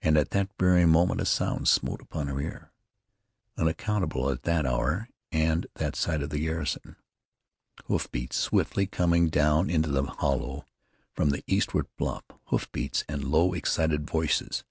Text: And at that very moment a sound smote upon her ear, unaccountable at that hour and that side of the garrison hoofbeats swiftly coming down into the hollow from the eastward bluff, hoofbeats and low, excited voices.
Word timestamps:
And 0.00 0.16
at 0.16 0.30
that 0.30 0.48
very 0.58 0.86
moment 0.86 1.20
a 1.20 1.26
sound 1.26 1.68
smote 1.68 2.00
upon 2.00 2.28
her 2.28 2.40
ear, 2.40 2.72
unaccountable 3.58 4.30
at 4.30 4.44
that 4.44 4.64
hour 4.64 5.10
and 5.30 5.66
that 5.74 5.94
side 5.94 6.22
of 6.22 6.30
the 6.30 6.38
garrison 6.38 6.96
hoofbeats 7.84 8.36
swiftly 8.38 8.86
coming 8.86 9.28
down 9.28 9.68
into 9.68 9.90
the 9.90 10.04
hollow 10.04 10.64
from 11.12 11.28
the 11.28 11.44
eastward 11.46 11.86
bluff, 11.98 12.24
hoofbeats 12.46 13.04
and 13.10 13.24
low, 13.24 13.52
excited 13.52 14.08
voices. 14.08 14.64